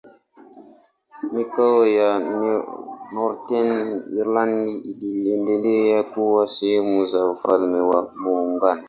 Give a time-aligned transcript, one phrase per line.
[1.33, 2.19] Mikoa ya
[3.13, 3.89] Northern
[4.19, 4.67] Ireland
[5.01, 8.79] iliendelea kuwa sehemu za Ufalme wa Muungano.